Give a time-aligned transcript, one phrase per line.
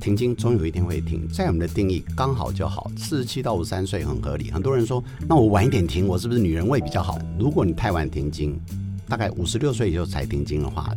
[0.00, 4.50] 停经总有一天会停，在我们的定义刚好就好，四十七到五十三岁很合理。
[4.50, 7.18] 很多人说，那我晚一点停，我是不是女人味比较好？
[7.38, 8.58] 如果你太晚停经，
[9.08, 10.94] 大概五十六岁以后才停经的话，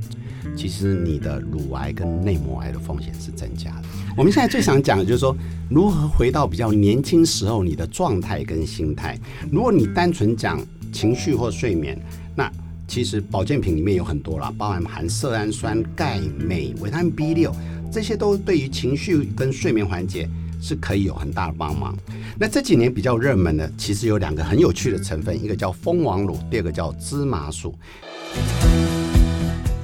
[0.56, 3.84] 其实你的乳癌跟内膜癌的风险是增加的。
[4.16, 5.36] 我们现在最想讲的就是说，
[5.70, 9.18] 如何回到比较年轻时候你的状态跟心态。
[9.52, 10.60] 如果你单纯讲
[10.92, 12.00] 情绪或睡眠，
[12.36, 12.52] 那
[12.88, 17.56] 其实保健品里面有很多啦，包含含色氨酸、钙、镁、维他命 B 六，
[17.92, 20.28] 这些都对于情绪跟睡眠环节
[20.62, 21.94] 是可以有很大的帮忙。
[22.40, 27.76] 那这几年比较热门的，其实有两个很有趣的成分，一个叫蜂王乳，第二个叫芝麻素。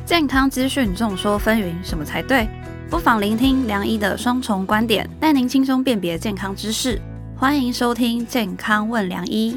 [0.06, 2.48] 健康资讯众说纷纭，什么才对？
[2.90, 7.02] 不妨聆听梁医的双重观点，带您轻松辨别健康知识。
[7.36, 9.54] 欢迎收听《健康问梁医》。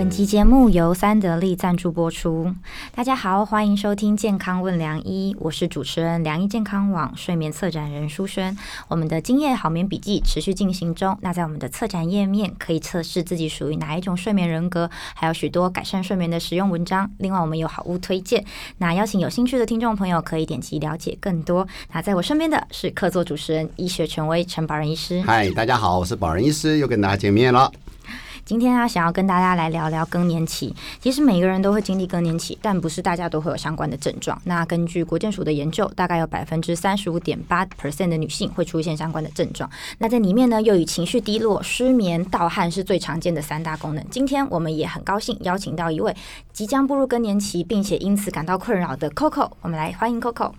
[0.00, 2.50] 本集节目由三得利赞助播出。
[2.94, 8.56] 大家好，欢迎收听《健康问良医》，我是主持人良医健康网睡眠策展人舒轩。
[8.88, 11.14] 我们的今夜好眠笔记持续进行中。
[11.20, 17.10] 那在我们的策展页面可以测试自己属于哪一种睡眠人格，还有许多改善睡眠的实用文章。
[17.18, 18.42] 另外，我们有好物推荐，
[18.78, 21.68] 那邀请有兴趣的听众朋友可以点击了解更多。
[21.92, 25.20] 那在我身边的是客座主持人、医学权威陈宝仁医师。
[25.26, 27.70] 嗨，大家好，我是宝仁医师，又跟大家见面了。
[28.44, 30.74] 今天啊，想要跟大家来聊聊更年期。
[31.00, 34.40] 其实每个人都会经历更年期，但不是大家都会有相关的症状。
[34.44, 39.68] 那根据国健署的研究，大概有百分之三十五点八 percent 的女性会出现相关的症状。
[39.98, 44.04] 那在里面呢，又以情绪低落、失眠、盗汗是最常见的三大功能。
[44.10, 46.14] 今天我们也很高兴邀请到一位
[46.52, 49.50] 即将步入更年期，并且因此感到困扰的 Coco。
[49.60, 50.52] 我们来欢迎 Coco。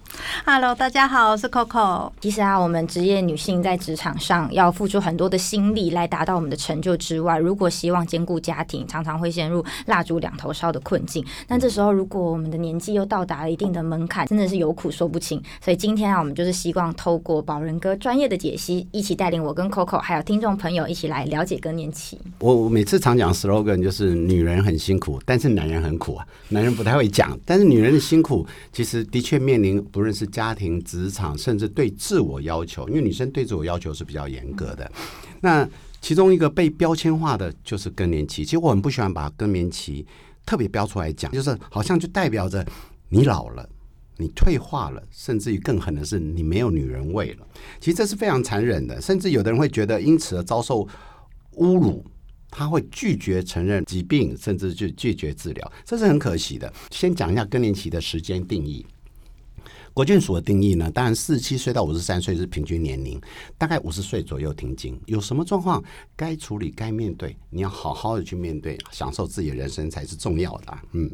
[0.46, 2.12] Hello，大家好，我是 Coco。
[2.22, 11.26] 其实啊，我们职业女性在职场上要付出很多的心力来达到我们的成就之外，如果希望兼顾家庭，常常会陷入蜡烛两头烧的困境。
[11.48, 15.42] 那这时候，如果我们的年纪又到达了一定的门槛，真的是有苦说不清。
[15.64, 22.20] 所以今天啊，我们就是希望透过宝仁哥专业的解析，一起带领我跟 Coco 还有听众朋友一起来了解更年期。
[22.40, 26.28] 我我每次常讲 slogan 就是女人很辛苦，但是男人很苦啊。
[26.50, 34.92] 男人不太会讲，但是女人的辛苦其实的确面临不论是家庭、职场，甚至对自我要求，因为女生对自我要求是比较严格的。
[35.40, 35.68] 那
[36.02, 40.06] 其中一个被标签化的就是更年期，其实我很不喜欢把更年期
[40.46, 42.66] 特别标出来讲，就是好像就代表着
[43.10, 43.70] 你老了，
[44.18, 47.48] 你退化了，甚至于更狠的是你没有女人味了。
[47.80, 50.88] 其实这是非常残忍的，甚至有的人会觉得因此而遭受
[51.58, 52.04] 侮辱，
[52.50, 56.72] 他会拒绝承认疾病，甚至就拒绝治疗，这是很可惜的。
[56.90, 58.86] 先讲一下更年期的时间定义。
[59.94, 63.20] 国健署的定义呢，当然四十七岁到五十三岁是平均年龄，
[63.58, 65.00] 大概五十岁左右停经。
[65.06, 65.84] 有什么状况
[66.16, 70.78] 该处理、该面对，你要好好的去面对，享受自己的人生才是重要的。
[70.94, 71.12] 嗯，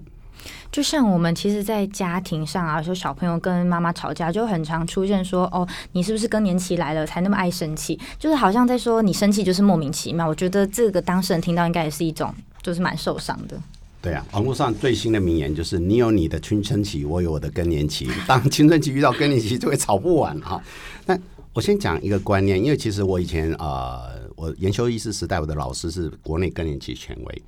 [0.72, 10.28] 就像我们其实，在家庭上啊，说小朋友跟妈妈吵架，就很常出现说：“哦，你是不是更年期来了才那么爱生气？”就是好像在说你生气就是莫名其妙。
[10.28, 13.60] 我觉得这个当事人听到应该也是一种，就是蛮受伤的。
[14.02, 18.08] 对啊，网络上最新的名言就是“你有你的青春期，我有我的更年期”。
[18.28, 20.62] 当青春期遇到更年期，就会吵不完哈。
[21.06, 21.18] 那
[21.54, 27.42] 我先讲一个观念，因为其实我以前呃，我研修医师时代，我的老师是国内更年期权威。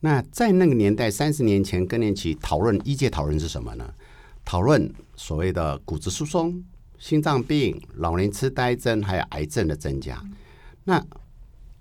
[0.00, 3.88] 那在那个年代，三十年前，更年期讨论医界讨论是什么呢？
[4.44, 6.62] 讨论所谓的骨质疏松、
[6.98, 10.22] 心脏病、老年痴呆症，还有癌症的增加。
[10.82, 11.02] 那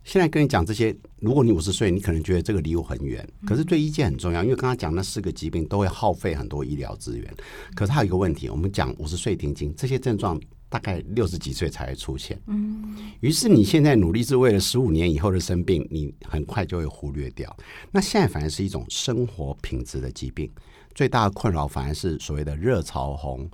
[0.05, 7.33] 现在跟你讲这些，如果你五十岁，你可能觉得这个离我很远，可是对医界很重要，因为刚刚讲那四个疾病都会耗费很多医疗资源。
[7.75, 12.37] 可是还有一个问题，我们讲五十岁停经，这些症状大概六十几岁才会出现。
[12.47, 17.55] 嗯，于是你现在努力是为了十五年以后的生病，你很快就会忽略掉。
[17.89, 20.51] 那现在反而是一种生活品质的疾病，
[20.93, 23.49] 最大的困扰反而是所谓的热潮红、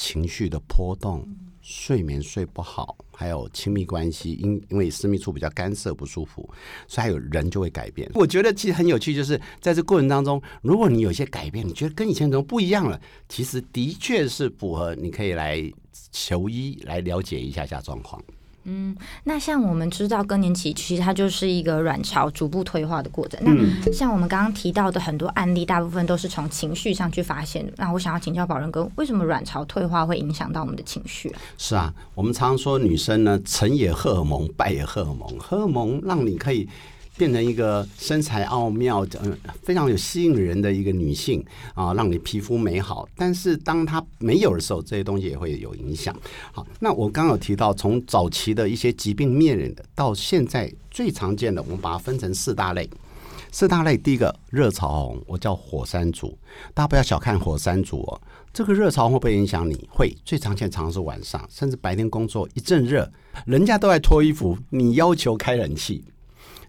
[0.00, 1.28] 情绪的波动。
[1.62, 6.48] 睡眠睡不好，还有亲密关系，因因为私密处比较干涩不舒服，
[6.88, 8.10] 所以还有人就会改变。
[8.14, 15.62] 我觉得其实很有趣，就是在这过程当中，如果你有些改变，你觉得跟以前怎么不一样了，其实的确是符合，你可以来
[16.10, 18.20] 求医来了解一下下状况。
[18.64, 23.40] 嗯，那像我们知道更年期，其实它就是一个卵巢逐步退化的过程。
[23.42, 27.72] 那像我们刚刚提到的很多案例，大部分都是从情绪上去发现的。
[27.76, 31.40] 那我想要请教宝仁哥，为什么卵巢退化会影响到我们的情绪啊？
[31.56, 35.38] 是啊，我们常说女生呢，成也荷尔蒙，败也荷尔蒙。
[35.38, 36.68] 荷尔蒙让你可以。
[37.20, 41.44] 变成一个身材奥妙、嗯非常有吸引人的一个女性
[41.74, 43.06] 啊，让你皮肤美好。
[43.14, 46.16] 但是当她没有的时候，这些东西也会有影响。
[46.50, 52.88] 好，那我刚有提到，从早期的一些疾病面人的，到现在最常见的，我们把它分成四大类。
[53.52, 56.38] 四大类，第一个热潮红，我叫火山族，
[56.72, 58.18] 大家不要小看火山族哦。
[58.50, 59.86] 这个热潮会不会影响你？
[59.92, 63.12] 会，最常见常是晚上，甚至白天工作一阵热，
[63.44, 66.02] 人家都在脱衣服，你要求开冷气。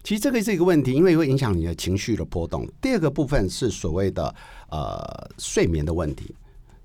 [0.02, 2.68] 其实这个是一个问题，因为会影响你的情绪的波动。
[2.80, 4.34] 第二个部分是所谓的
[4.68, 6.34] 呃睡眠的问题。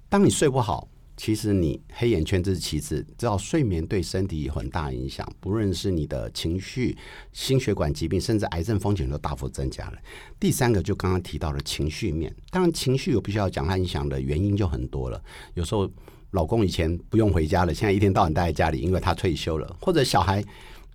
[0.07, 0.87] 当你睡不好，
[1.17, 6.95] 其实你黑眼圈这是其次，知道睡眠对身体有很大影响，不论是你的情绪、
[7.33, 9.97] 心血管疾病，甚至癌症风险都大幅增加了。
[10.39, 15.19] 第三个就刚刚提到的情绪面，当然情绪我必须要讲，它影响的原因就很多了。
[15.55, 15.89] 有时候
[16.31, 20.45] 老公以前不用回家了，现在一天到晚待在家里，因为他退休了，或者小孩。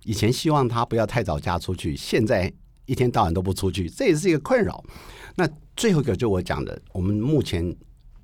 [0.05, 2.51] 以前希望他不要太早嫁出去，现在
[2.85, 4.83] 一天到晚都不出去，这也是一个困扰。
[5.35, 7.75] 那最后一个就我讲的，我们目前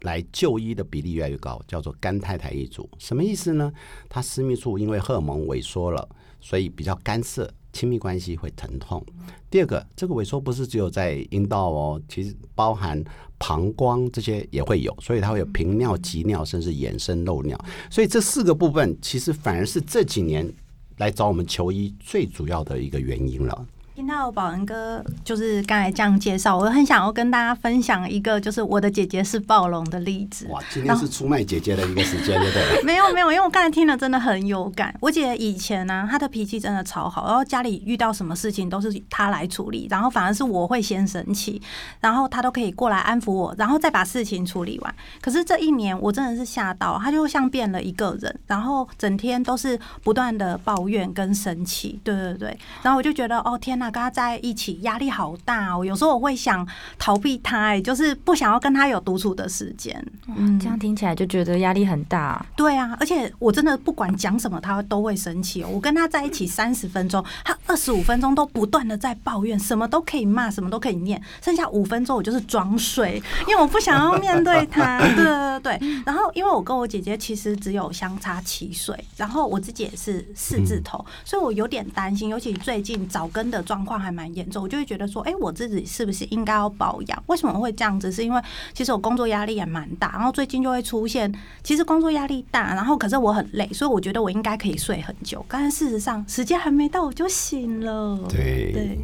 [0.02, 3.72] 来就医的比例越来越高，叫做干太太一族，什么意思呢？
[4.10, 6.08] 他私密处因为荷尔蒙萎缩了，
[6.42, 9.04] 所以比较干涩，亲密关系会疼痛。
[9.50, 13.02] 第二个，这个萎缩不是只有在阴道哦，其实包含
[13.38, 17.58] 膀胱这些也会有，所以它会有频尿、急尿，甚至衍生漏尿。
[17.90, 20.54] 所以这四个部分，其实反而是这几年。
[21.00, 23.66] 来找我们求医最主要的一个原因了。
[24.00, 30.48] 听到宝恩哥就是刚才这样介绍，我很想要跟大家分享一个，就是我的姐姐是暴龙的例子。
[30.50, 32.84] 哇，今天是出卖姐姐的一个时间，对不对？
[32.86, 34.96] 没有没有，因为我刚才听了真的很有感。
[35.02, 41.62] 我姐姐以前呢，她的脾气真的超好，然后家里遇到什么事情都是她来处理，然后反而是我会先生气，
[42.00, 44.96] 然后她都可以过来安抚我，然后再把事情处理完。
[45.20, 52.00] 可是这一年我真的是吓到，她就像变了一个人，然后整天都是不断的抱怨跟生气。
[52.02, 53.92] 对对对，然后我就觉得哦天哪！
[53.92, 60.04] 跟他在一起压力好大哦，有时候我会想逃避他，哎，就是不想要跟他有独处的时间。
[60.36, 62.46] 嗯，这样听起来就觉得压力很大。
[62.56, 65.70] 对啊，而且我真的不管讲什么，他都会生气哦。
[65.72, 75.00] 我跟他在一起三十分钟，他二十五分钟都不断的在抱怨，什么都可以骂，什么都可以念，剩下五分钟我就是装睡，因为我不想要面对他。
[75.16, 75.80] 对对对。
[76.06, 83.79] 然后，因为我跟我姐姐其实只有相差七岁，然后我自己也是四字头，所以我有点担心，尤其最近早更的状。
[83.80, 87.24] 状况还蛮严重，我就会觉得说，哎，我自己是不是应该要保养？
[87.28, 88.12] 为什么会这样子？
[88.12, 88.42] 是因为
[88.74, 91.34] 其实我工作压力也蛮大，然后最近就会出现，
[91.64, 98.20] 其实工作压力大，然后可是我很累，所以我觉得我应该可以睡很久，但是事实上时间还没到我就醒了。
[98.28, 99.00] 对对。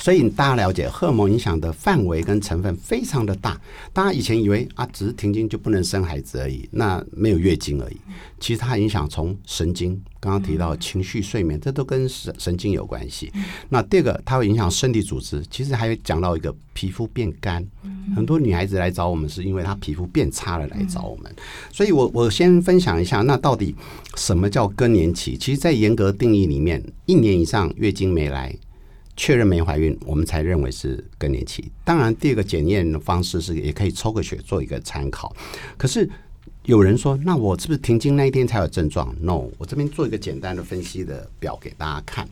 [0.00, 3.60] 所以大家了解，荷尔蒙影响的范围跟成分非常的大。
[3.92, 7.96] 大家以前以为啊，只是停经就不能生孩子而已，那没有月经而已。
[8.40, 13.30] 其实它影响从神经，刚刚提到情绪、睡眠，这都跟神神经有关系。
[13.68, 15.44] 那第二个，它会影响身体组织。
[15.50, 17.62] 其实还有讲到一个皮肤变干，
[18.16, 21.30] 很多女孩子来找我们是因为她皮肤变差了来找我们。
[21.70, 23.74] 所以我我先分享一下，那到底
[24.16, 25.36] 什么叫更年期？
[25.36, 28.56] 其实，在严格定义里面，一年以上月经没来。
[29.20, 31.70] 确认没怀孕，我们才认为是更年期。
[31.84, 35.36] 当然，第二个检验的方式是也可以抽个血做一个参考。
[35.76, 36.08] 可是
[36.64, 42.26] 有人说，那我是不是停经那一天才有症状？No，我这边做一个简单的分析的表给大家看。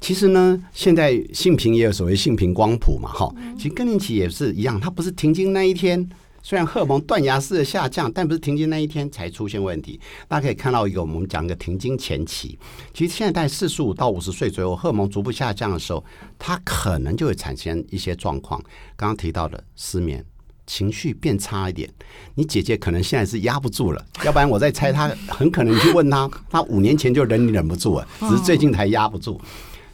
[0.00, 6.10] 其实呢，现在性平也有所谓性平光谱嘛，哈，其实更年期也是一样，它不是停经那一天。
[6.42, 10.00] 虽然荷尔蒙断崖式的下降，但不是停经那一天才出现问题。
[10.26, 12.58] 大家可以看到一个，我们讲一个停经前期。
[12.92, 16.04] 其实现在在四十五到五十岁左右，荷尔蒙逐步下降的时候，
[16.38, 18.60] 它可能就会产生一些状况。
[18.96, 20.24] 刚刚提到的失眠、
[20.66, 21.88] 情绪变差一点，
[22.34, 24.04] 你姐姐可能现在是压不住了。
[24.24, 29.40] 要不然我在猜，她很可能去问她，她五年前就忍你忍不住了，只是最近才压不住。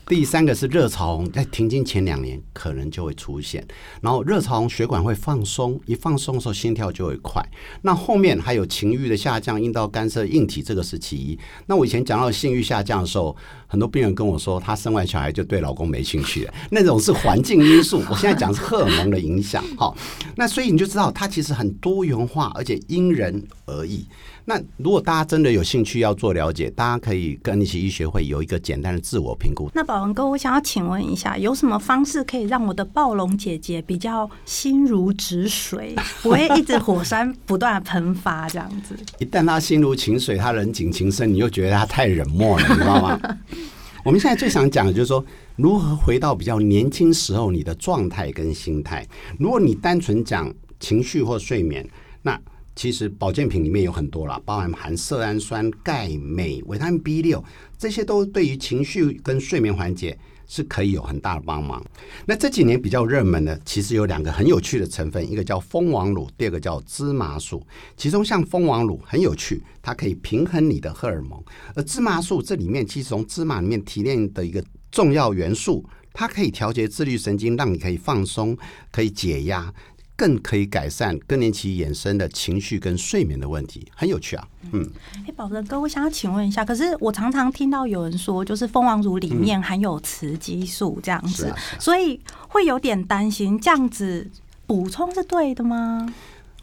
[0.08, 3.62] 第三个是热潮红，在停经前两年可能就会出现，
[4.00, 7.46] 然后热潮红血管会放松，一放松的时候心跳就会快。
[7.82, 11.38] 那后面还有情欲的下降、阴道干涉、硬体，这个是其一。
[11.66, 13.36] 那我以前讲到性欲下降的时候，
[13.66, 18.02] 很多病人跟我说，她生完小孩就对老公没兴趣，那种是环境因素。
[18.08, 19.94] 我现在讲是荷尔蒙的影响，哈。
[20.36, 24.06] 那所以你就知道，它其实很多元化，而且因人而异。
[24.48, 29.70] 那如果大家真的有兴趣要做了解，大家可以跟一起医学会有一个简单的自我评估。
[29.74, 38.96] 那宝文哥，我想要请问一下，有什么方式可以让我的暴龙姐姐比较心如止水， 不会一直火山不断喷发这样子？
[39.18, 43.20] 一旦她心如情水，她人景情深，你又觉得她太冷漠了，你知道吗？
[44.02, 45.22] 我们现在最想讲的就是说，
[45.56, 49.06] 如何回到比较年轻时候你的状态跟心态。
[49.38, 50.50] 如果你单纯讲
[50.80, 51.86] 情绪或睡眠，
[52.22, 52.40] 那
[52.78, 57.44] 其实保健品里面有很多了，包含含色氨酸、钙、镁、维他命 B 六，
[57.76, 60.16] 这些都对于情绪跟睡眠环节
[60.46, 61.84] 是可以有很大的帮忙。
[62.24, 67.60] 那这几年比较热门的，其实有两个很有趣的成分，一个叫蜂王乳，第二个叫芝麻素。
[67.96, 71.42] 其中像蜂王乳很有趣，它可以平衡你的荷尔蒙，
[71.74, 78.56] 而芝麻素这里面其实从芝麻里面提炼的一个重要元素，它可以调节自律神经，让你可以放松，
[78.92, 79.74] 可以解压。
[80.18, 84.48] 更可以改善更年期衍生的情绪跟睡眠的问题，很有趣啊。
[84.72, 84.84] 嗯，
[85.24, 94.28] 哎，宝仁哥，我想要请问一下，可是我常常听到有人说，就是蜂王乳里面含有雌激素这样子，是啊啊所以会有点担心，这样子
[94.66, 96.12] 补充是对的吗？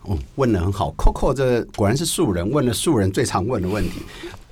[0.02, 4.02] 哦，问的很好，Coco 这果然是素人，问了素人最常问的问题。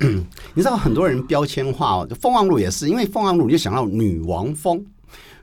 [0.00, 4.84] 你知道很多人标签化哦，蜂王乳也是，因为蜂王乳你就想到女王蜂，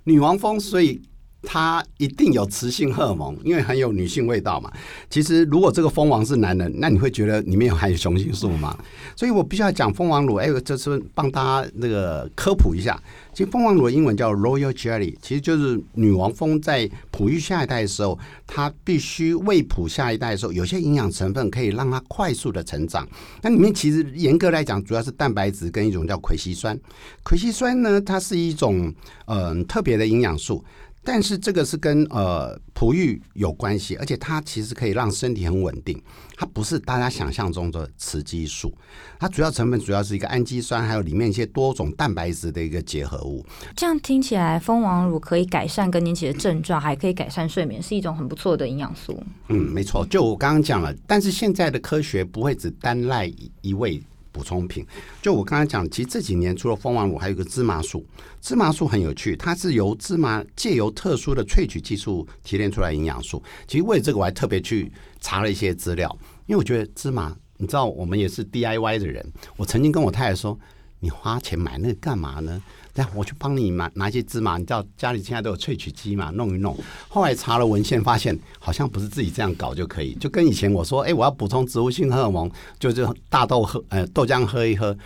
[0.03, 1.01] 女王蜂，所以
[1.43, 4.71] 它一定有雌性荷尔蒙，因为很有女性味道嘛。
[5.09, 8.77] 其实如果这个蜂王是男人，那你会觉得里面有含有雄性素吗？
[9.15, 13.01] 所以我必须要讲蜂王乳，哎，这次帮大家那个科普一下。
[13.33, 23.07] 其实蜂王乳的英文叫 Royal Jelly，其实就是女王蜂在哺育下一代的时候，它必须喂哺下一代的时候，有些营养成分可以让它快速的成长。
[23.41, 26.77] 那里面其实严格来讲，主要是蛋白质跟一种叫葵烯酸。
[27.23, 28.93] 葵烯酸呢，它是一种
[29.25, 30.63] 呃特别的营养素。
[31.03, 36.01] 但是这个是跟呃哺育有关系，而且它其实可以让身体很稳定。
[36.37, 38.73] 它不是大家想象中的雌激素，
[39.19, 43.45] 它主要成分主要是一个氨基酸，还有里面一些多种蛋白质的一个结合物。
[43.75, 49.23] 这样听起来，蜂王乳可以改善更年期的症状，还可以改善睡眠，是一种很不错的营养素。
[49.49, 54.85] 嗯，没错，就我刚刚讲了，但是现在的科学不会只单赖一一味补充品。
[55.21, 58.05] 就我刚才讲，其实这几年除了蜂王乳，还有一个芝麻素。
[58.41, 63.41] 芝麻素很有趣，它是由芝麻借由特殊的萃取技术提炼出来营养素。
[63.67, 66.09] 其实为了这个，我还特别去查了一些资料，
[66.47, 69.25] 因为我觉得芝麻，你知道我们也是 DIY 的人，
[69.57, 70.57] 我曾经跟我太太说，
[70.99, 72.61] 你花钱买那个干嘛呢？
[72.95, 76.77] 那我去帮你买拿一些芝麻，你知道家里现在都有萃取机嘛，弄一弄。
[77.07, 84.97] 后来查了文献，发现好像不是自己这样搞就可以，就跟以前我说，哎、我要补充植物性荷尔蒙，就是大豆喝，呃，豆浆喝一喝，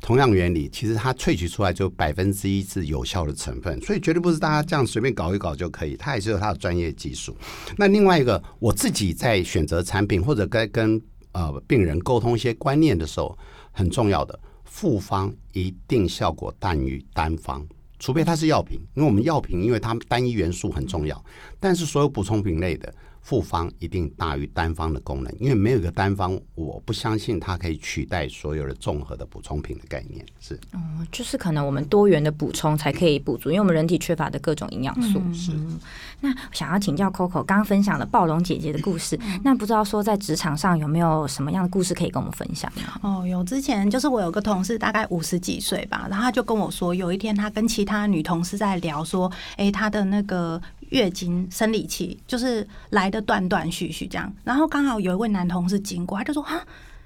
[0.00, 7.36] 同样原理，其实它萃取出来就百分之一是有效的成分，所以绝对不是大家这样随便搞一搞就可以，它也是有它的专业技术。
[7.76, 11.00] 那另外一个，我自己在选择产品或者该跟
[11.32, 13.36] 呃病人沟通一些观念的时候，
[13.72, 14.38] 很重要的
[14.72, 17.62] 复方一定效果大于单方。
[17.98, 21.22] 除非它是药品，因为我们药品因为它单一元素很重要，
[21.60, 30.26] 但是所有补充品类的复方一定大于单方的功能，因为没有一个单方，我不相信它可以取代所有的综合的补充品的概念。
[30.40, 35.22] 是，嗯，就是可能我们多元的补充才可以补足，因为我们人体缺乏的各种营养素。
[35.32, 35.78] 是嗯
[36.24, 42.72] 那想要请教 Coco，刚刚分享了暴龙姐姐的故事，那不知道说在职场上有没有什么样的故事可以跟我们分享？
[43.02, 50.62] 哦，有之前就是我有个同事，大概五十几岁吧，然后他就跟我说，有一天他跟其他女同事在聊说，诶，他的那个
[50.92, 56.64] 月经生理期就是来的断断续续这样，然后刚好有一位男同事经过，他就说哈。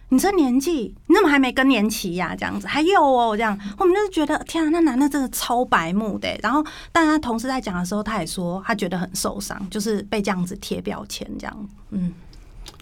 [0.08, 6.28] 你这年纪，你怎么还没更年期呀、这样子还有哦，这样我们就是觉得天啊，那男的真的超白目的。
[6.40, 11.68] 然后，但他同事在讲的时候，他也说他觉得很受伤，就是被这样子贴标签，这样。
[11.90, 12.12] 嗯，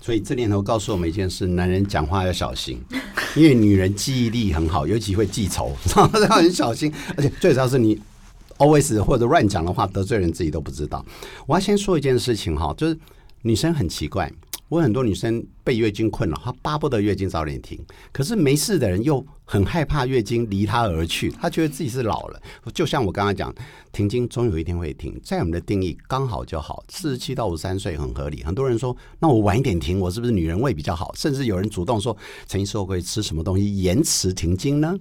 [0.03, 2.79] 所以这年头告诉我们一件事：男人讲话要小心，
[3.35, 6.07] 因为女人记忆力很好，尤其会记仇， 要
[6.37, 6.93] 很小心。
[7.17, 7.99] 而且最主要是你
[8.59, 11.05] always 或者乱讲的话，得罪人自己都不知道。
[11.47, 12.99] 我要先说一件事情哈，就是
[13.43, 14.33] 女生很奇怪。
[14.71, 17.79] 我很多女生被月经困扰，她巴不得月经早点停，
[18.11, 22.43] 可是没事的人又很害怕月经离她而去，她觉得自己是老了。
[22.73, 23.55] 就像我刚刚讲，
[23.93, 28.43] 停经总有一天会停，在我们的定义刚好就好，四十七到五十三岁很合理。
[28.43, 31.15] 很多人说，那我晚一点停，我是不是女人味比较好？
[31.15, 32.17] 甚至有人主动说，
[32.49, 34.99] 陈医师我可以吃什么东西延迟停经呢？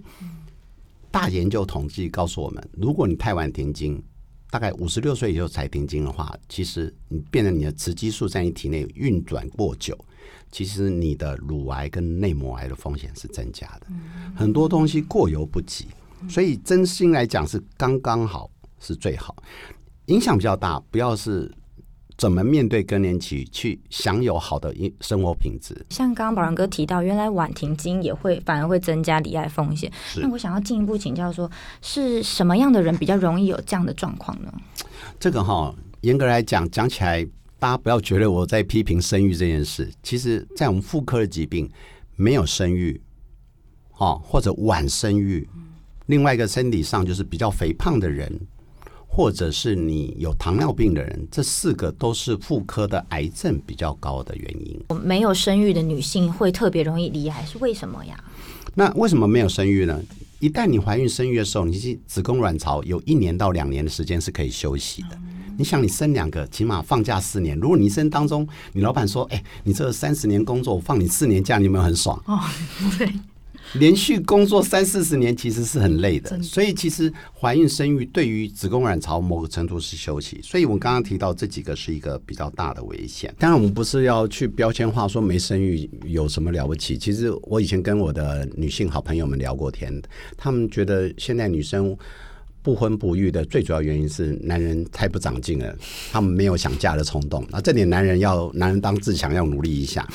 [1.14, 4.04] 大研究统计告诉我们，如果你太晚停经，
[4.50, 9.96] 大概五十六岁以后才停经的话，其实你变得你的雌激素在你体内运转过久，
[10.52, 13.86] 其实你的乳癌跟内膜癌的风险是增加的。
[14.36, 15.86] 很多东西过犹不及，
[16.28, 19.36] 所以真心来讲是刚刚好是最好。
[20.08, 21.54] 影响比较大，不要是
[22.24, 25.76] 怎么面对更年期，去享有好的一生活品质。
[25.90, 29.92] 像刚刚宝仁哥提到，原来晚停经也会反而会增加离癌风险。
[30.16, 31.52] 那我想要进一步请教说，
[31.82, 34.54] 是什么样的人比较容易有这样的状况呢？
[35.20, 37.28] 这个哈，严格来讲，讲起来，
[37.60, 39.92] 大家不要觉得我在批评生育这件事。
[40.02, 41.70] 其实，在我们妇科的疾病，
[42.16, 43.02] 没有生育，
[43.98, 45.46] 哦，或者晚生育，
[46.06, 48.48] 另外一个身体上就是比较肥胖的人，
[49.16, 54.80] 或者是你有糖尿病的人，这四个都是妇科的癌症比较高的原因。
[55.04, 58.22] 没有生育的女性会特别容易罹癌，是为什么呀？
[58.74, 60.02] 那为什么没有生育呢？
[60.40, 65.20] 一旦你怀孕生育的时候，你是子宫卵巢有一年到两年的时间是可以休息的。
[65.60, 67.56] 你想，你生两个，起码放假四年。
[67.60, 72.40] 如果你一生当中，你老板说：“哎、你这三十年工作，我放你四年假，你有没有很爽？” 哦，
[72.98, 73.08] 对，
[73.74, 80.40] 连续工作三四十年其实是很累的，的所以其实怀孕生育对于子宫卵巢某个程度是休息。
[80.44, 83.34] 所以我刚刚提到这几个是一个比较大的危险。
[83.38, 86.98] 当然，我们不是要去标签化说没生育有什么了不起。
[86.98, 90.02] 其实我以前跟我的女性好朋友们聊过天，
[90.38, 91.98] 她们觉得现在女生。
[92.66, 95.78] 不婚不育的最主要原因是男人太不长进了，
[96.14, 97.46] 他们没有想嫁的冲动。
[97.50, 100.08] 那这点男人要男人当自强，要努力一下。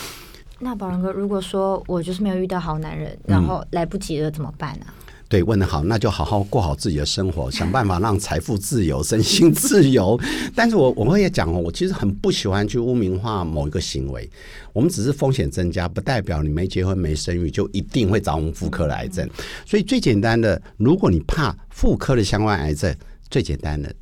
[0.61, 4.87] 那宝仁哥，如果说我就是没有遇到好男人，然后来不及了怎么办呢、
[5.29, 10.19] 对，问得好，那就好好过好自己的生活，想办法让财富自由、身心自由。
[10.57, 14.29] 但是我我会也讲哦，我其实很不喜欢去污名化某一个行为。
[14.73, 19.29] 我们只是风险增加，不代表你没结婚没生育就一定会找我们妇科的癌症。
[19.67, 22.95] 所以最简单的，如果你怕妇科的相关癌症，
[23.31, 23.95] 最简单的。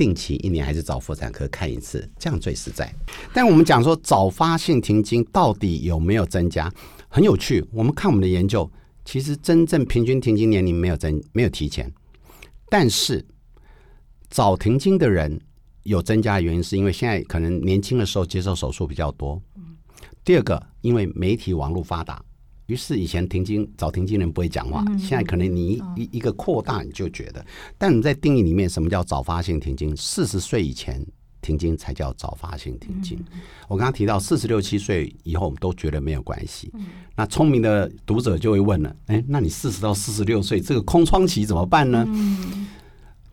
[0.00, 2.90] 定期一年还是找妇产科看一次，这样最实在。
[3.34, 6.72] 但我们讲说早发性停经到底有没有增加，
[7.06, 7.62] 很有趣。
[7.70, 8.70] 我们看我们的研究，
[9.04, 11.92] 其实真正平均停经年龄没有增，没有提前，
[12.70, 13.22] 但是
[14.30, 15.38] 早停经的人
[15.82, 19.38] 有增加的原因，是因为现在可能年轻的时候接受手术比较多。
[20.24, 22.24] 第二个，因为媒体网络发达，
[22.70, 27.44] 于是以前停经早停经人不会讲话，现在可能你一一一个扩大你就觉得，
[27.76, 29.96] 但你在定义里面，什么叫早发性停经？
[29.96, 31.04] 四十岁以前
[31.42, 33.18] 停经才叫早发性停经。
[33.66, 36.72] 我刚刚提到四十六七岁以后，我们都觉得没有关系。
[37.16, 42.06] 那聪明的读者就会问了：哎，那你四十到四十六岁这个空窗期怎么办呢？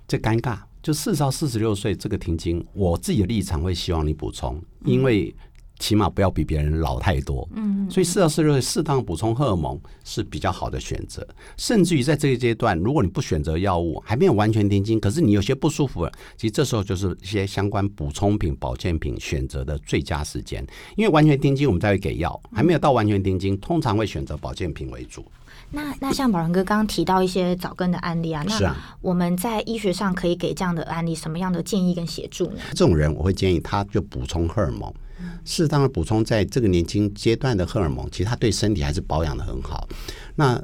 [0.07, 0.57] 这尴尬。
[0.81, 5.35] 就四十到四十六岁这个停经，我自己的立场会希望你补充，因为
[5.79, 7.47] 起码不要比别人老太多。
[7.53, 11.25] 嗯，所以四到四十六岁适当补充荷尔蒙是比较好的选择。
[11.57, 20.65] 甚至于在这个阶段，如果你不选择药物，还没有完全停经，可是你有些不舒服了，其实这时候就是一些相关补充品、保健品选择的最佳时间。
[20.95, 25.25] 因为完全停经我们才会给药，还没有到完全停经，通常会选择保健品为主。
[25.69, 32.61] 那那像宝仁哥刚刚提到一些早更的案例啊，那我们在医学上可以给这样的案例什么样的建议跟协助呢？
[32.69, 34.93] 这种人，我会建议他就补充荷尔蒙，
[35.45, 39.87] 适当的补充在这个年轻阶段的荷尔蒙，其实他对身体还是保养的很好。
[40.35, 40.61] 那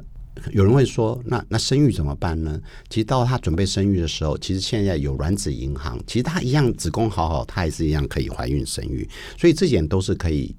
[0.52, 2.60] 有人会说，那那生育怎么办呢？
[2.88, 10.54] 其实到他准备生育的时候，其实现在有卵子银行，其实他一样子宫好好，他也是一样可以怀孕生育，所以这点都是可以。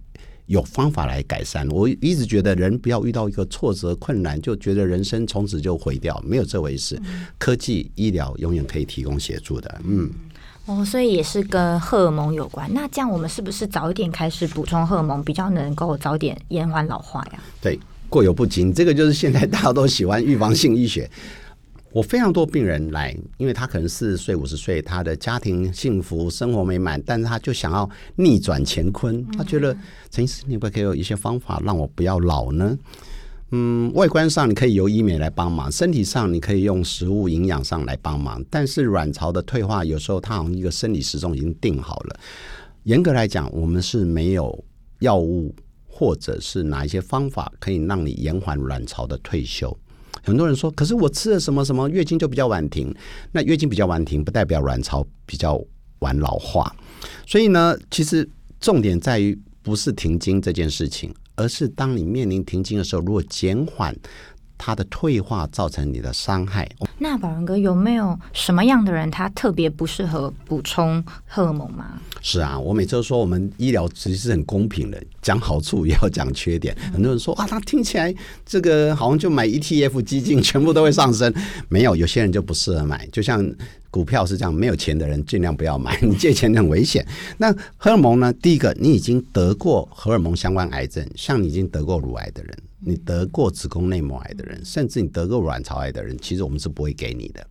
[0.47, 1.67] 有方法来改善。
[1.69, 7.01] 我一直觉得人不要遇到一个挫折困难，就觉得人生从此就毁掉，没有这回事。
[7.39, 9.81] 科技医疗永远可以提供协助的。
[9.83, 10.07] 嗯，
[10.65, 12.67] 哦，所以也是跟荷尔蒙有关。
[12.73, 17.39] 那这样我们是不是早一点开始补充荷尔蒙，比较能够早点延缓老化呀？
[17.61, 18.71] 对，过犹不及。
[18.73, 21.09] 这个就是现在大家都喜欢预防性医学。
[21.91, 29.25] 我非常多病人来，因为他可能四十岁、五十岁，他的家庭幸福、生活美满，但是他就想要逆转乾坤。
[29.37, 29.73] 他觉得
[30.11, 32.65] 陈医师，你可不可以有一些方法让我不要老呢？
[32.71, 32.79] 嗯，
[33.51, 42.19] 嗯外观上你可以由医美来帮忙，身体上你可以用食物营养上来帮忙，但是卵巢的退化有时候它好像一个生理时钟已经定好了。
[42.83, 44.63] 严格来讲，我们是没有
[44.99, 45.53] 药物
[45.87, 49.75] 或者是哪一些方法可以让你延缓卵巢的退休。
[50.23, 52.93] 很多人说，可是我吃了什么什么，月经就比较晚停。
[53.31, 55.63] 那月经比较晚停，不代表卵巢比较
[55.99, 56.75] 晚老化。
[57.27, 58.27] 所以呢，其实
[58.59, 63.95] 重点在于不是停经这件事情，而是当你面临停经的时候，如果减缓
[64.57, 71.99] 它的退化造成你的伤害，那宝仁哥有没有什么样的人他特别不适合补充荷尔蒙吗？
[72.21, 76.75] 是啊，我每次都说我们医疗其实是很公平的，讲好处也要讲缺点。
[76.93, 78.13] 很多人说啊，他听起来
[78.45, 81.33] 这个好像就买 ETF 基金全部都会上升，
[81.69, 83.45] 没有，有些人就不适合买，就像。
[83.91, 87.07] 股票是这样，没有钱的人尽量不要买，你借钱很危险。
[87.37, 88.33] 那荷尔蒙呢？
[88.41, 97.45] 第一个，你已经得过荷尔蒙相关癌症，像你已经得过乳癌的人，你得过子宫内膜癌的人，甚至你得过卵巢癌的人，其实我们是不会给你的。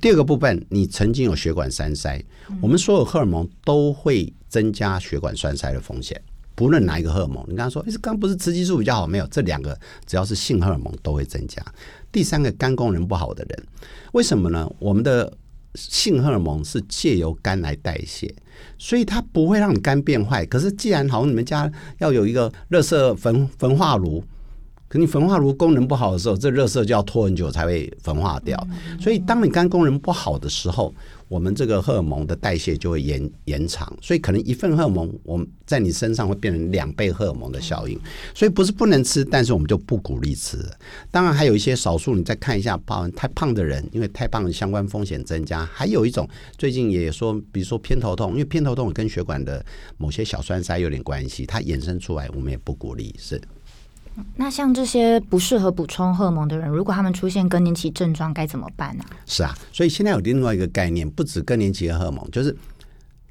[0.00, 2.22] 第二个部分，你曾经有血管栓塞，
[2.60, 6.20] 我们所有荷尔蒙都会增加血管栓塞的风险，
[6.54, 7.42] 不论哪一个荷尔蒙。
[7.48, 9.06] 你刚刚说，哎刚不是雌激素比较好？
[9.06, 11.64] 没有，这两个只要是性荷尔蒙都会增加。
[12.12, 13.66] 第三个，肝功能不好的人，
[14.12, 14.70] 为什么呢？
[14.78, 15.32] 我们的
[15.74, 18.34] 性荷尔蒙是借由肝来代谢，
[18.78, 20.44] 所以它不会让你肝变坏。
[20.44, 24.22] 可是既然好像你们家要有一个热色焚焚化炉，
[24.88, 28.58] 可你焚化炉功能不好的时候，这热色就要拖很久才会焚化掉。
[28.98, 30.94] 所以当你肝功能不好的时候，
[31.28, 38.00] 我们这个荷尔蒙的代谢就会延延长，所以可能一份荷尔蒙，我们在你身上会变成两倍荷尔蒙的效应。
[38.34, 40.58] 所以不是不能吃，但是我们就不鼓励吃。
[41.10, 45.66] 当然还有一些少数，你再看一下，包含太胖的人，因为太胖的相关风险增加。
[45.66, 49.62] 还有一种最近也说，比如说偏头痛，因为偏头痛跟血管的
[49.98, 53.14] 某些小栓塞有点关系，它衍生出来，我们也不鼓励。
[53.18, 53.38] 是。
[54.36, 62.56] 那像这些不适合补充荷尔蒙的人，如果他们出现更年期症状，该怎么办呢、是啊，所以现在有另外一个概念，不止更年期的荷尔蒙，就是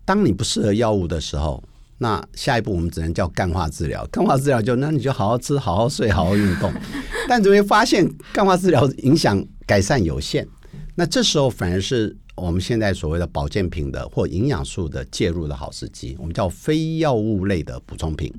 [0.05, 1.63] 当你不适合药物的时候，
[1.97, 4.05] 那下一步我们只能叫干化治疗。
[4.11, 6.71] 干化治疗就那你就好好吃、好好睡、好好运动。
[7.27, 10.47] 但你会发现，干化治疗影响改善有限。
[10.95, 18.31] 那这时候反而是我们现在所谓的保健品的或营养素的介入的好时机，我们叫非药物类的补充品。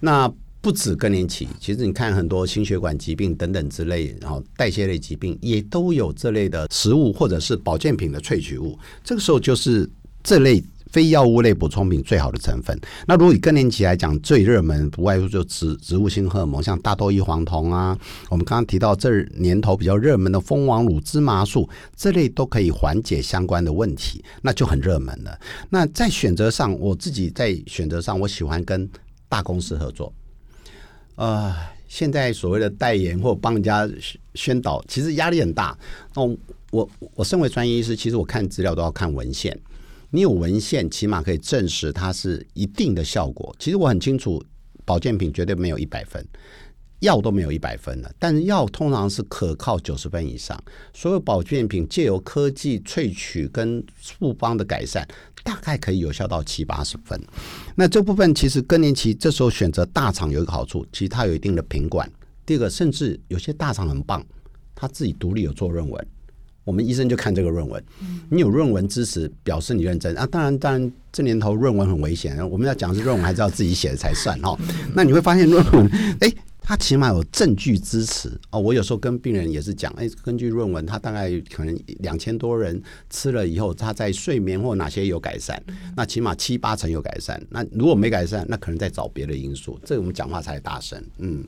[0.00, 0.30] 那
[0.64, 8.78] 不止更年期，其实你看很多心血管疾病等等之类，然后代谢类疾病也都有这类的食物或者是保健品的萃取物。
[9.04, 9.86] 这个时候就是
[10.22, 12.80] 这类非药物类补充品最好的成分。
[13.06, 17.94] 那如果以更年期来讲，最热门不外乎就植植物性荷尔蒙，像大豆异黄酮啊，
[18.30, 25.38] 我们刚刚提到这年头比较热门的蜂王乳、芝麻素，这类都可以缓解相关的问题，那就很热门了。
[25.68, 28.88] 那在选择上，我自己在选择上，我喜欢跟
[29.28, 30.10] 大公司合作。
[31.16, 31.54] 呃，
[31.88, 33.88] 现在所谓的代言或帮人家
[34.34, 35.78] 宣导，其实压力很大。
[36.14, 36.22] 那
[36.70, 39.56] 我我身为专业医师，其实我看资料都要看文献。
[40.10, 43.54] 你有文献，起码可以证实它是一定的效果。
[43.58, 44.42] 其实我很清楚，
[44.84, 46.24] 保健品绝对没有一百分，
[47.04, 50.58] 药都没有一百分了，但是药通常是可靠九十分以上。
[50.92, 55.06] 所有保健品借由科技萃取跟复方的改善，
[55.44, 57.20] 大概可以有效到七八十分。
[57.76, 62.10] 那这部分其实更年期这时候选择大厂有一个好处，其实它有一定的品管。
[62.46, 64.24] 第二个，甚至有些大厂很棒，
[64.74, 66.06] 他自己独立有做论文，
[66.64, 67.84] 我们医生就看这个论文。
[68.30, 70.26] 你有论文支持，表示你认真啊。
[70.26, 74.58] 当然，当然这年头论文很危险，我们要讲的是论文还是要自己写的才算哈。
[74.94, 75.86] 那你会发现论文，
[76.20, 76.32] 哎。
[76.66, 78.58] 他起码有证据支持哦。
[78.58, 85.62] 我有时候跟病人也是讲，哎，根据论文，他大概可能两千多人吃了以后，他在睡眠或哪些有改善，
[85.94, 87.40] 那起码七八成有改善。
[87.50, 89.78] 那如果没改善，那可能在找别的因素。
[89.84, 91.44] 这个我们讲话才大声，嗯。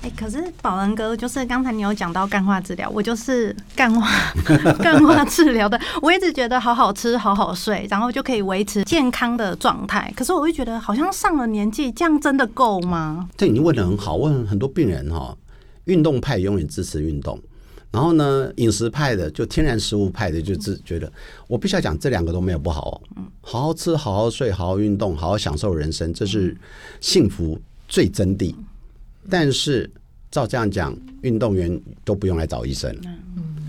[0.00, 4.08] 哎、可是宝仁哥，就是刚才你有讲到干化治疗，我就是干化
[4.80, 5.78] 干化治疗的。
[6.00, 10.10] 我一直觉得好好吃、好好睡，然后就可以维持健康的状态。
[10.16, 13.28] 可是我会觉得，好像上了年纪，这样真的够吗？
[13.36, 15.36] 这你问的很好，问很多病人哈、
[15.84, 17.38] 运动派永远支持运动，
[17.90, 21.12] 然后呢，饮食派的就天然食物派的就自觉得，
[21.48, 23.26] 我必须要讲这两个都没有不好哦。
[23.40, 26.56] 好好吃，好好睡，好好运动，好好享受人生，这是
[27.00, 28.54] 幸福最真谛。
[29.30, 29.90] 但是
[30.30, 33.02] 照这样讲，运动员都不用来找医生了。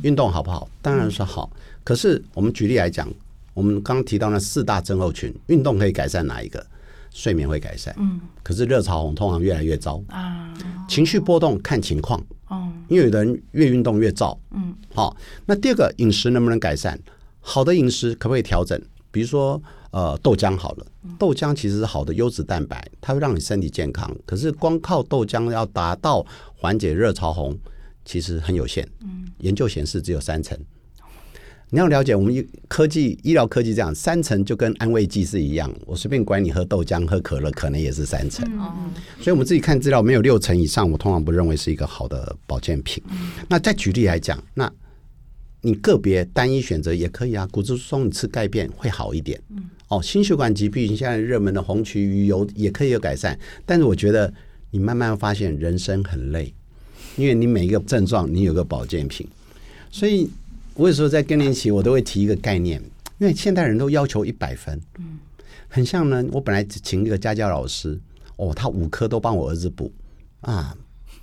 [0.04, 0.70] 运动好不好？
[0.82, 1.52] 当然是好。
[1.84, 3.08] 可是我们举例来讲，
[3.54, 6.66] 我们刚刚提到那四大症候群，运动可以改善哪一个？
[7.12, 7.94] 睡眠会改善。
[7.98, 10.54] 嗯可是热潮红通常越来越糟，啊，
[10.88, 14.38] 情绪波动看情况，哦，因为有的人越运动越燥。
[14.52, 16.98] 嗯，好，那第二个饮食能不能改善？
[17.42, 18.80] 好的饮食可不可以调整？
[19.12, 20.86] 比如说，呃，豆浆好了，
[21.18, 24.16] 豆浆其实是好的优质蛋白，它会让你身体健康。
[24.26, 26.26] 可是光靠豆浆要达到
[26.56, 27.58] 缓解热潮红，
[28.06, 28.88] 其实很有限。
[29.02, 30.58] 嗯，研究显示只有三成。
[31.72, 38.44] 你要了解我们医科技医疗科技这样，三成就跟安慰剂是一样，我随便管你喝豆浆、喝可乐，可能也是三成。
[39.20, 43.04] 所以我们自己看资料，没有六成以上，我通常不认为是一个好的保健品。
[43.48, 44.72] 那再举例来讲，那
[45.62, 49.40] 你个别单一选择也可以啊，骨质疏松你吃钙片会好一点。
[49.90, 54.32] 哦，心血管疾病现在热门的红曲鱼油也可以有改善，但是我觉得
[54.72, 56.54] 你慢慢发现人生很累，
[57.18, 59.28] 因为你每一个症状你有个保健品，
[59.92, 60.30] 所以
[60.76, 62.80] 我有时候在更年期我都会提一个概念，
[63.18, 65.20] 因为现代人都要求一百分，嗯
[65.68, 68.00] 很像呢，我本来请一个家教老师，
[68.38, 69.92] 哦，他五科都帮我儿子补
[70.42, 70.76] 啊，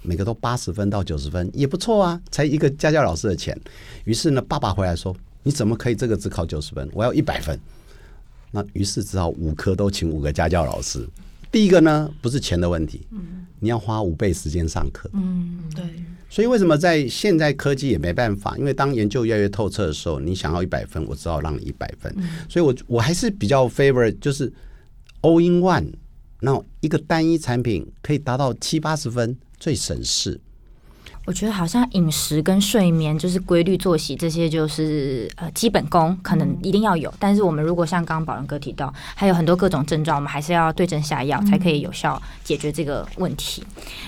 [0.02, 3.56] 每个都八十分到九十分，也不错啊，才一个家教老师的钱。
[4.04, 6.88] 于是呢，爸爸回来说：“你怎么可以这个只考九十分？
[6.92, 7.58] 我要一百分。”
[8.56, 11.06] 那于是只好五科都请五个家教老师。
[11.52, 13.06] 第一个呢，不是钱的问题，
[13.60, 15.10] 你要花五倍时间上课。
[15.12, 15.84] 嗯，对，
[16.30, 18.56] 所以为什么在现在科技也没办法？
[18.56, 22.10] 因为当研究越来越透彻的时候，你想要一百分，我只好让你一百分。
[22.48, 24.50] 所以我我还是比较 favor 就是
[25.20, 25.92] all in one，
[26.40, 30.40] 那一个单一产品可以达到七八十分，最省事。
[31.26, 37.12] 我觉得好像饮食跟睡眠，就是规律作息这些，就是呃基本功，可能一定要有。
[37.18, 43.64] 但是我们如果像刚刚宝仁哥提到，还有很多各种症状，我们还是要对症下药，才可以有效解决这个问题。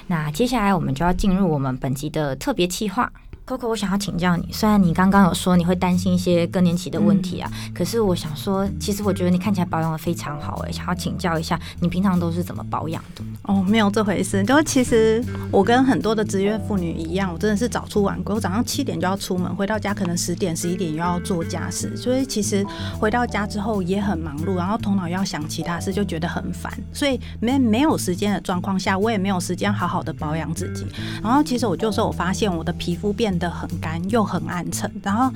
[0.06, 3.12] 那接下来我们就要进入我们本集的特别企划。
[3.48, 13.24] Coco，我想要请教你，虽然你刚刚有说你会担心一些更年期的问题啊，可是我想说，其实我觉得你看起来保养的非常好哎，想要请教一下，你平常都是怎么保养的？
[13.44, 22.62] 哦，没有这回事，就其实我跟很多的职业妇女一样，我真的是早出晚归，我早上七点就要出门，回到家可能十点十一点又要做家事，所以其实
[23.00, 30.84] 回到家之后也很忙碌，然后头脑又要想其他事，就觉得很烦，所以没没有时间的状况下，我也没有时间好好的保养自己，
[31.22, 33.37] 然后其实我就说我发现我的皮肤变。
[33.38, 35.32] 的很干又很暗沉，然后。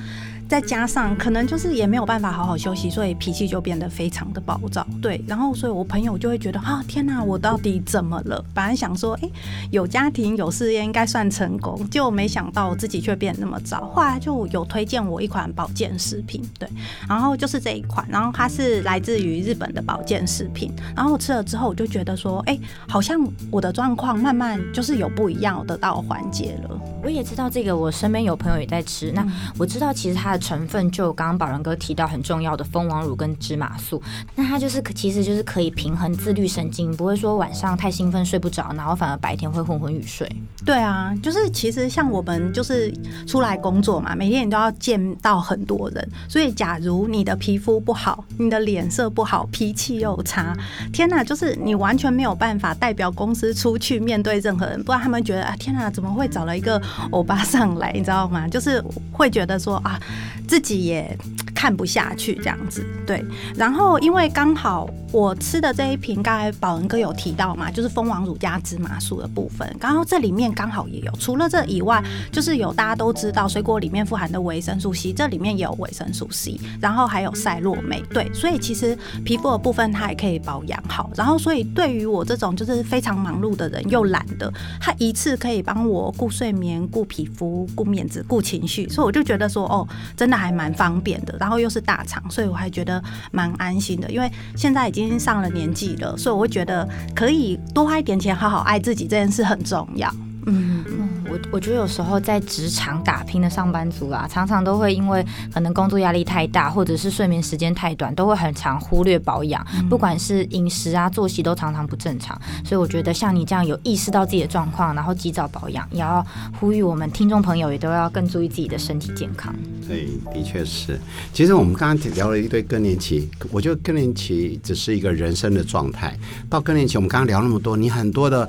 [0.49, 4.87] 再加上可能就是也没有办法好好休息，所以脾气就变得非常的暴躁。
[5.01, 8.45] 对，然后所以我朋友就会觉得啊，天哪，我到底怎么了？
[8.53, 9.31] 本来想说，哎，
[9.71, 13.91] 有家庭有事业应该算成功，就没想到自己却变那么糟。
[13.95, 16.69] 后来就有推荐我一款保健食品，对，
[17.09, 26.79] 然后就是这一款，然后它是来自于日本的保健食品，然后吃了之后我就觉得说，哎，好像我的状况慢慢就是有不一样，得到缓解了。
[27.03, 30.43] 我也知道这个，我身边有朋友也在吃，那我知道其实它的。
[30.43, 34.03] 成分就刚刚宝仁哥提到很重要的蜂王乳跟芝麻素，
[34.35, 40.29] 那它就是其实就是可以平衡自律神经，不会说晚上太兴奋睡不着，然后反而白天会昏昏欲睡。
[40.65, 42.93] 对啊，就是其实像我们就是
[43.25, 50.57] 出来工作嘛，每天你都要见到很多人，所以假如你的皮肤不好，你的脸色不好，脾气又差，
[50.93, 58.47] 天哪，就是你完全没有办法代表公司出去面对任何人，不然他们觉得啊，天哪，怎么会找了一个欧巴上来，你知道吗？
[58.49, 60.01] 就是会觉得说啊。
[60.49, 61.17] 自己也
[61.63, 63.25] 看不下去这样子，对。
[63.55, 69.73] 然后因为刚好我吃的这一瓶，刚才宝文哥有提到嘛，就是蜂王乳加芝麻素的部分。
[69.81, 78.29] 然后这里面刚好也有，除了这以外，就是有大家都知道水果里面富含的维生素 C，这里面也有维生素 C，然后还有赛洛美，对。
[78.35, 81.13] 所以其实皮肤的部分它也可以保养好。
[81.15, 90.33] 然后所以对于我这种就是非常忙碌的人又懒的，它一次可以帮我顾睡眠、顾皮肤、顾面子、顾情绪，所以我就觉得说，哦，真的。
[90.43, 94.11] 还蛮方便的，然后然后又是大厂，所以我还觉得蛮安心的。
[94.11, 100.11] 因为现在已经上了年纪了，所以我会觉得可以多花一点钱，好好爱自己，这件事很重要。
[100.47, 112.41] 嗯嗯，我我觉得有时候在职场打拼的上班族啊，常常都会因为可能工作压力太大，或者是睡眠时间太短，都会很常忽略保养，不管是饮食啊、作息都常常不正常。
[112.65, 116.27] 所以我觉得像你这样有意识到自己的状况，然后及早保养，也要
[116.59, 119.55] 呼吁我们听众朋友也都要更注意自己的身体健康。
[119.87, 120.99] 对，的确是。
[121.33, 126.17] 其实我们刚刚聊了一堆更年期，我觉得更年期只是一个人生的状态。
[126.51, 128.49] 到更年期，我们刚刚聊那么多，你很多的。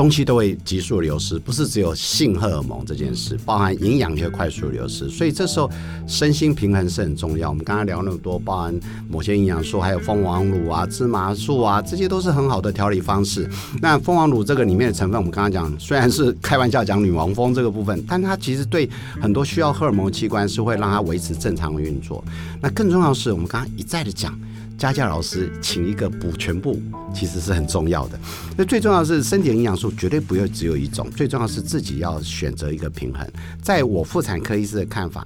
[0.00, 5.70] 东西都会急速流失，不是只有性荷尔蒙这件事，包含营养也会快速流失，所以这时候
[6.06, 7.50] 身心平衡是很重要。
[7.50, 13.46] 我们刚刚聊那么多，包含某些营养素，还有蜂王乳啊、芝麻素啊，这些都是很好的调理方式。
[13.82, 18.88] 那蜂王乳这个里面的成分，我们刚刚讲，虽然是开玩笑讲女王蜂这个部分，但它其实对
[19.20, 22.24] 很多需要荷尔蒙器官是会让它维持正常的运作。
[22.62, 24.34] 那更重要的是，我们刚刚一再的讲。
[24.80, 26.80] 家教老师请一个补全部，
[27.14, 28.18] 其实是很重要的。
[28.56, 33.30] 那最重要的是身体营养素绝对不要只有一种，最重要是自己要选择一个平衡。
[33.60, 35.22] 在我妇产科医师的看法，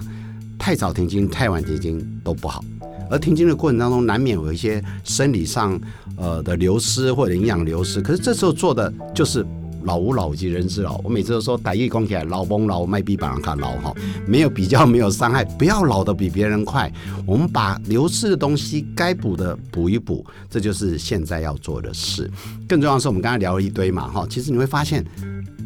[0.59, 2.65] 太早停经、太晚停经都不好，
[3.09, 5.81] 而停经的过程当中难免有一些生理上
[6.17, 9.47] 呃的流失或者营养流失，可是这时候做的就是。
[9.85, 13.95] 老吾老及人之老，我每次都说，打一讲起来，老崩老，卖比别人看老哈，
[14.27, 16.91] 没有比较，没有伤害，不要老的比别人快。
[17.27, 22.31] 我们把流失的东西该补的补一补，这就是现在要做的事。
[22.67, 25.05] 更重要的是，我们刚才聊了一堆嘛哈，其实你会发现，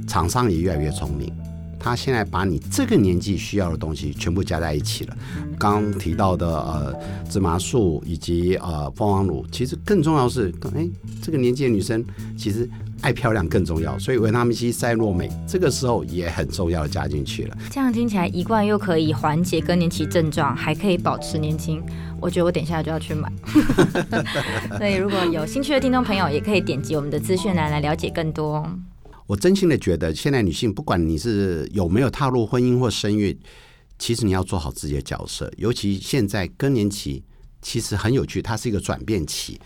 [0.07, 1.33] 厂商也越来越聪明，
[1.79, 5.17] 他现在把你这个年纪需要的东西全部加在一起了。
[5.59, 6.95] 刚提到的呃
[7.31, 10.89] 芝麻素以及呃蜂王乳，其实更重要是，哎，
[11.23, 12.05] 这个年纪的女生
[12.37, 12.69] 其实。
[13.01, 17.57] 爱漂亮更重要，所以维他命 C、赛洛美这个时候也很重要的加进去了。
[17.71, 21.83] 这样听起来一罐又可以缓解更年期症状，还可以保持年轻。
[22.21, 23.33] 我觉得我等一下就要去买。
[24.77, 28.69] 所以如果有兴趣的听众朋友，也可以点击我们的资讯栏来了解更多。
[29.27, 33.39] 我真心的觉得，现在女性不管你是有没有踏入婚姻或生育，
[33.99, 35.53] 其实你要做好自己的角色。
[35.57, 37.23] 尤其现在更年期，
[37.63, 39.61] 其实很有趣，它是一个转变期。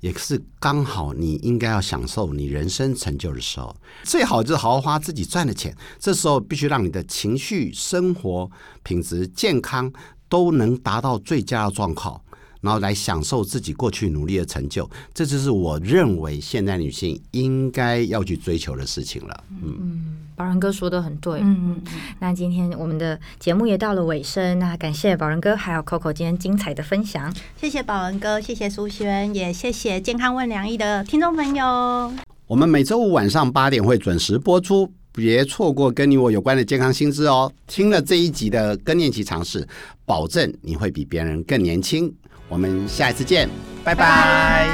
[0.00, 5.76] 也是刚好，你应该要享受你人生成就的时候，最好就是好好花自己赚的钱。
[5.98, 8.50] 这时候必须让你的情绪、生活
[8.82, 9.92] 品质、健康
[10.28, 12.20] 都能达到最佳的状况。
[12.60, 19.44] 然后来享受自己过去努力的成就，这就是我认为现代女性应该要去追求的事情了。
[19.62, 21.40] 嗯，宝仁哥说的很对。
[21.40, 21.82] 嗯嗯，
[22.18, 27.34] 那今天我们的节目也到了尾声，那感谢宝仁哥还有 Coco 今天精彩的分享。
[27.60, 32.12] 谢谢宝仁哥，谢谢苏轩，也谢谢健康问良医的听众朋友。
[32.46, 34.92] 我们每周五晚上八点会准时播出。
[35.10, 37.52] 别错过跟你我有关的健康新知哦。
[37.66, 39.66] 听了这一集的更年期尝试，
[40.06, 42.14] 保证你会比别人更年轻。
[42.48, 43.48] 我们下一次见，
[43.84, 44.66] 拜拜。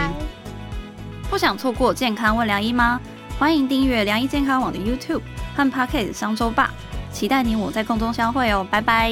[1.29, 3.01] 不想错过健康问良医吗？
[3.39, 5.23] 欢迎订阅良医健康网的 YouTube
[5.57, 6.73] 和 Pocket 商周吧，
[7.13, 9.11] 期待你我在空中相会哦，拜拜。